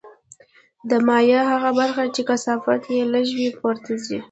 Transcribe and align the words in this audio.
د 0.89 0.91
مایع 1.07 1.41
هغه 1.51 1.69
برخه 1.79 2.03
چې 2.15 2.21
کثافت 2.29 2.81
یې 2.95 3.01
لږ 3.13 3.27
وي 3.37 3.49
پورته 3.59 3.91
ځي. 4.05 4.19